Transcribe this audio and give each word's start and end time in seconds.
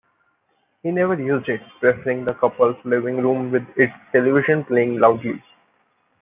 He 0.81 0.89
never 0.89 1.13
used 1.13 1.47
it, 1.47 1.61
preferring 1.79 2.25
the 2.25 2.33
couple's 2.33 2.75
living 2.83 3.17
room 3.17 3.51
with 3.51 3.67
its 3.77 3.93
television 4.11 4.63
playing 4.65 4.97
loudly. 4.97 5.43